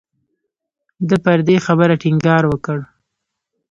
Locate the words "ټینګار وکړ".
2.01-2.79